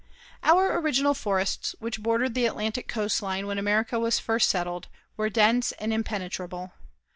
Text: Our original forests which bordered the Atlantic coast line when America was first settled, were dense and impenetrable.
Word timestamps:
Our 0.41 0.75
original 0.79 1.13
forests 1.13 1.75
which 1.77 2.01
bordered 2.01 2.33
the 2.33 2.47
Atlantic 2.47 2.87
coast 2.87 3.21
line 3.21 3.45
when 3.45 3.59
America 3.59 3.99
was 3.99 4.17
first 4.17 4.49
settled, 4.49 4.87
were 5.15 5.29
dense 5.29 5.73
and 5.73 5.93
impenetrable. 5.93 6.73